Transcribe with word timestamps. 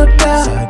go 0.00 0.16
down. 0.16 0.69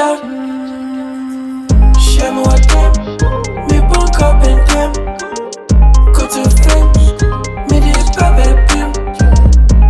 regarde. 0.00 0.20
Chez 1.98 2.30
moi, 2.30 2.54
t'aimes, 2.68 3.16
mais 3.70 3.80
pas 3.80 4.00
encore 4.00 4.34
ben 4.36 4.58
t'aimes. 4.66 4.92
Quand 6.14 6.28
tu 6.28 6.42
fais, 6.62 6.82
mais 7.70 7.80
dis 7.80 7.92
pas 8.16 8.30
belle 8.32 8.64
plume. 8.66 8.92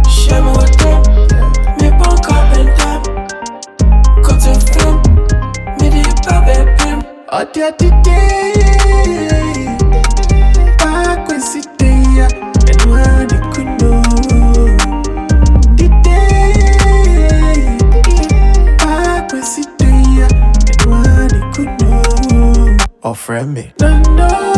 Chez 0.08 0.41
moi, 0.41 0.64
t'aimes, 0.78 1.02
mais 1.80 1.91
pas 1.91 2.11
encore 2.11 2.44
ben 2.52 2.69
t'aimes. 2.77 3.06
Quand 4.22 4.36
tu 4.39 4.52
fais, 4.72 4.92
mais 5.80 5.89
dis 5.89 6.14
pas 6.27 6.41
belle 6.41 6.74
plume. 6.77 7.02
Oh, 7.33 7.45
t'es 7.52 7.62
à 7.62 7.72
or 23.02 23.14
friend 23.14 23.55
me. 23.55 24.49